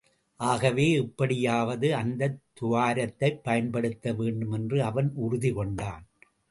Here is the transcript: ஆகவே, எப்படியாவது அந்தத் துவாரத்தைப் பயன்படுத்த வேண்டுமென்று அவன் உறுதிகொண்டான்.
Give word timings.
ஆகவே, 0.39 0.91
எப்படியாவது 0.91 1.95
அந்தத் 1.95 2.39
துவாரத்தைப் 2.61 3.43
பயன்படுத்த 3.43 4.13
வேண்டுமென்று 4.13 4.83
அவன் 4.83 5.13
உறுதிகொண்டான். 5.21 6.05